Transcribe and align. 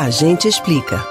A 0.00 0.10
gente 0.10 0.46
explica. 0.46 1.04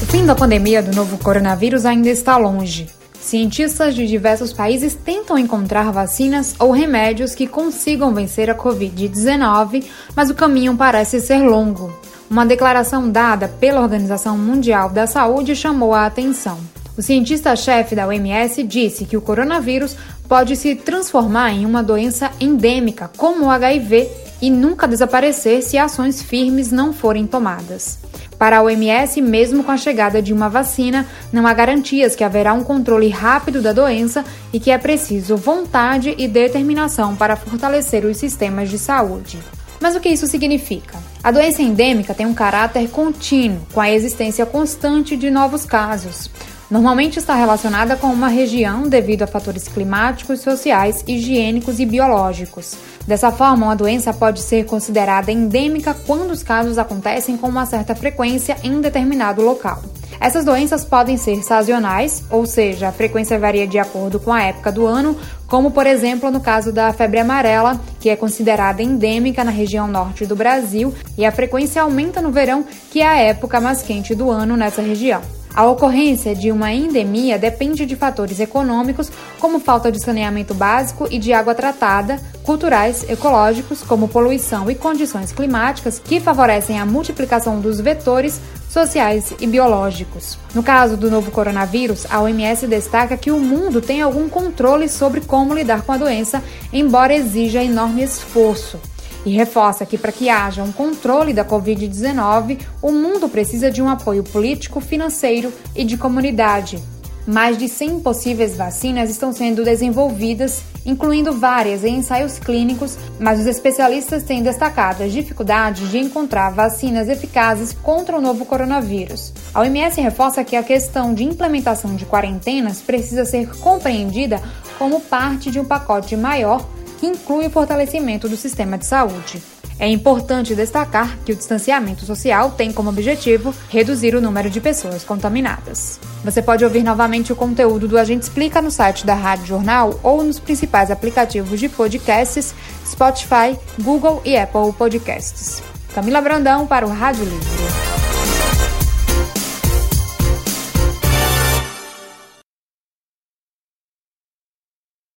O 0.00 0.06
fim 0.06 0.24
da 0.24 0.32
pandemia 0.32 0.80
do 0.80 0.94
novo 0.94 1.18
coronavírus 1.18 1.84
ainda 1.84 2.08
está 2.08 2.36
longe. 2.36 2.86
Cientistas 3.20 3.92
de 3.92 4.06
diversos 4.06 4.52
países 4.52 4.94
tentam 4.94 5.36
encontrar 5.36 5.90
vacinas 5.90 6.54
ou 6.60 6.70
remédios 6.70 7.34
que 7.34 7.48
consigam 7.48 8.14
vencer 8.14 8.48
a 8.48 8.54
Covid-19, 8.54 9.84
mas 10.14 10.30
o 10.30 10.36
caminho 10.36 10.76
parece 10.76 11.20
ser 11.20 11.38
longo. 11.38 11.92
Uma 12.30 12.46
declaração 12.46 13.10
dada 13.10 13.48
pela 13.48 13.80
Organização 13.80 14.38
Mundial 14.38 14.88
da 14.88 15.08
Saúde 15.08 15.56
chamou 15.56 15.92
a 15.92 16.06
atenção. 16.06 16.60
O 16.96 17.02
cientista-chefe 17.02 17.96
da 17.96 18.06
OMS 18.06 18.62
disse 18.62 19.04
que 19.04 19.16
o 19.16 19.20
coronavírus 19.20 19.96
pode 20.28 20.54
se 20.54 20.76
transformar 20.76 21.50
em 21.50 21.66
uma 21.66 21.82
doença 21.82 22.30
endêmica, 22.38 23.10
como 23.16 23.46
o 23.46 23.50
HIV, 23.50 24.08
e 24.42 24.50
nunca 24.50 24.88
desaparecer 24.88 25.62
se 25.62 25.78
ações 25.78 26.20
firmes 26.20 26.72
não 26.72 26.92
forem 26.92 27.26
tomadas. 27.26 27.98
Para 28.36 28.58
a 28.58 28.62
OMS, 28.62 29.22
mesmo 29.22 29.62
com 29.62 29.70
a 29.70 29.76
chegada 29.76 30.20
de 30.20 30.32
uma 30.32 30.48
vacina, 30.48 31.06
não 31.32 31.46
há 31.46 31.54
garantias 31.54 32.16
que 32.16 32.24
haverá 32.24 32.52
um 32.52 32.64
controle 32.64 33.08
rápido 33.08 33.62
da 33.62 33.72
doença 33.72 34.24
e 34.52 34.58
que 34.58 34.72
é 34.72 34.76
preciso 34.76 35.36
vontade 35.36 36.12
e 36.18 36.26
determinação 36.26 37.14
para 37.14 37.36
fortalecer 37.36 38.04
os 38.04 38.16
sistemas 38.16 38.68
de 38.68 38.78
saúde. 38.78 39.38
Mas 39.80 39.94
o 39.94 40.00
que 40.00 40.08
isso 40.08 40.26
significa? 40.26 40.98
A 41.22 41.30
doença 41.30 41.62
endêmica 41.62 42.14
tem 42.14 42.26
um 42.26 42.34
caráter 42.34 42.88
contínuo, 42.90 43.66
com 43.72 43.80
a 43.80 43.90
existência 43.90 44.44
constante 44.44 45.16
de 45.16 45.30
novos 45.30 45.64
casos. 45.64 46.28
Normalmente 46.72 47.18
está 47.18 47.34
relacionada 47.34 47.96
com 47.96 48.06
uma 48.06 48.28
região 48.28 48.88
devido 48.88 49.20
a 49.20 49.26
fatores 49.26 49.68
climáticos, 49.68 50.40
sociais, 50.40 51.04
higiênicos 51.06 51.78
e 51.78 51.84
biológicos. 51.84 52.78
Dessa 53.06 53.30
forma, 53.30 53.66
uma 53.66 53.76
doença 53.76 54.10
pode 54.10 54.40
ser 54.40 54.64
considerada 54.64 55.30
endêmica 55.30 55.92
quando 55.92 56.30
os 56.30 56.42
casos 56.42 56.78
acontecem 56.78 57.36
com 57.36 57.46
uma 57.46 57.66
certa 57.66 57.94
frequência 57.94 58.56
em 58.64 58.80
determinado 58.80 59.42
local. 59.42 59.82
Essas 60.18 60.46
doenças 60.46 60.82
podem 60.82 61.18
ser 61.18 61.42
sazonais, 61.42 62.24
ou 62.30 62.46
seja, 62.46 62.88
a 62.88 62.92
frequência 62.92 63.38
varia 63.38 63.66
de 63.66 63.78
acordo 63.78 64.18
com 64.18 64.32
a 64.32 64.42
época 64.42 64.72
do 64.72 64.86
ano, 64.86 65.14
como 65.46 65.72
por 65.72 65.86
exemplo 65.86 66.30
no 66.30 66.40
caso 66.40 66.72
da 66.72 66.90
febre 66.94 67.20
amarela, 67.20 67.78
que 68.00 68.08
é 68.08 68.16
considerada 68.16 68.82
endêmica 68.82 69.44
na 69.44 69.50
região 69.50 69.86
norte 69.86 70.24
do 70.24 70.34
Brasil, 70.34 70.94
e 71.18 71.26
a 71.26 71.32
frequência 71.32 71.82
aumenta 71.82 72.22
no 72.22 72.32
verão, 72.32 72.64
que 72.90 73.02
é 73.02 73.06
a 73.06 73.18
época 73.18 73.60
mais 73.60 73.82
quente 73.82 74.14
do 74.14 74.30
ano 74.30 74.56
nessa 74.56 74.80
região. 74.80 75.20
A 75.54 75.66
ocorrência 75.66 76.34
de 76.34 76.50
uma 76.50 76.72
endemia 76.72 77.38
depende 77.38 77.84
de 77.84 77.94
fatores 77.94 78.40
econômicos, 78.40 79.10
como 79.38 79.60
falta 79.60 79.92
de 79.92 80.02
saneamento 80.02 80.54
básico 80.54 81.06
e 81.10 81.18
de 81.18 81.34
água 81.34 81.54
tratada, 81.54 82.18
culturais, 82.42 83.08
ecológicos, 83.08 83.82
como 83.82 84.08
poluição 84.08 84.70
e 84.70 84.74
condições 84.74 85.30
climáticas, 85.30 85.98
que 85.98 86.20
favorecem 86.20 86.80
a 86.80 86.86
multiplicação 86.86 87.60
dos 87.60 87.80
vetores 87.80 88.40
sociais 88.70 89.34
e 89.38 89.46
biológicos. 89.46 90.38
No 90.54 90.62
caso 90.62 90.96
do 90.96 91.10
novo 91.10 91.30
coronavírus, 91.30 92.06
a 92.10 92.22
OMS 92.22 92.66
destaca 92.66 93.18
que 93.18 93.30
o 93.30 93.38
mundo 93.38 93.82
tem 93.82 94.00
algum 94.00 94.30
controle 94.30 94.88
sobre 94.88 95.20
como 95.20 95.54
lidar 95.54 95.82
com 95.82 95.92
a 95.92 95.98
doença, 95.98 96.42
embora 96.72 97.14
exija 97.14 97.62
enorme 97.62 98.02
esforço 98.02 98.80
e 99.24 99.30
reforça 99.30 99.86
que 99.86 99.98
para 99.98 100.12
que 100.12 100.28
haja 100.28 100.62
um 100.62 100.72
controle 100.72 101.32
da 101.32 101.44
Covid-19, 101.44 102.60
o 102.80 102.92
mundo 102.92 103.28
precisa 103.28 103.70
de 103.70 103.80
um 103.82 103.88
apoio 103.88 104.22
político, 104.22 104.80
financeiro 104.80 105.52
e 105.74 105.84
de 105.84 105.96
comunidade. 105.96 106.82
Mais 107.24 107.56
de 107.56 107.68
100 107.68 108.00
possíveis 108.00 108.56
vacinas 108.56 109.08
estão 109.08 109.32
sendo 109.32 109.62
desenvolvidas, 109.62 110.60
incluindo 110.84 111.32
várias 111.32 111.84
em 111.84 111.98
ensaios 111.98 112.40
clínicos, 112.40 112.98
mas 113.20 113.38
os 113.38 113.46
especialistas 113.46 114.24
têm 114.24 114.42
destacado 114.42 115.04
as 115.04 115.12
dificuldades 115.12 115.88
de 115.88 115.98
encontrar 115.98 116.50
vacinas 116.50 117.08
eficazes 117.08 117.72
contra 117.72 118.18
o 118.18 118.20
novo 118.20 118.44
coronavírus. 118.44 119.32
A 119.54 119.60
OMS 119.60 120.00
reforça 120.00 120.42
que 120.42 120.56
a 120.56 120.64
questão 120.64 121.14
de 121.14 121.22
implementação 121.22 121.94
de 121.94 122.04
quarentenas 122.06 122.80
precisa 122.80 123.24
ser 123.24 123.48
compreendida 123.58 124.42
como 124.76 125.00
parte 125.00 125.48
de 125.48 125.60
um 125.60 125.64
pacote 125.64 126.16
maior 126.16 126.66
que 127.02 127.06
inclui 127.08 127.48
o 127.48 127.50
fortalecimento 127.50 128.28
do 128.28 128.36
sistema 128.36 128.78
de 128.78 128.86
saúde. 128.86 129.42
É 129.76 129.88
importante 129.88 130.54
destacar 130.54 131.18
que 131.24 131.32
o 131.32 131.34
distanciamento 131.34 132.06
social 132.06 132.52
tem 132.52 132.72
como 132.72 132.90
objetivo 132.90 133.52
reduzir 133.68 134.14
o 134.14 134.20
número 134.20 134.48
de 134.48 134.60
pessoas 134.60 135.02
contaminadas. 135.02 135.98
Você 136.24 136.40
pode 136.40 136.64
ouvir 136.64 136.84
novamente 136.84 137.32
o 137.32 137.36
conteúdo 137.36 137.88
do 137.88 137.98
Agente 137.98 138.22
Explica 138.22 138.62
no 138.62 138.70
site 138.70 139.04
da 139.04 139.14
Rádio 139.14 139.46
Jornal 139.46 139.98
ou 140.00 140.22
nos 140.22 140.38
principais 140.38 140.92
aplicativos 140.92 141.58
de 141.58 141.68
podcasts 141.68 142.54
Spotify, 142.86 143.58
Google 143.80 144.22
e 144.24 144.36
Apple 144.36 144.72
Podcasts. 144.78 145.60
Camila 145.92 146.20
Brandão 146.20 146.68
para 146.68 146.86
o 146.86 146.88
Rádio 146.88 147.24
Livre. 147.24 147.91